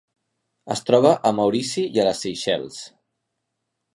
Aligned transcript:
Es 0.75 0.79
troba 0.85 1.11
a 1.29 1.33
Maurici 1.41 1.85
i 1.99 2.03
a 2.03 2.07
les 2.09 2.23
Seychelles. 2.27 2.83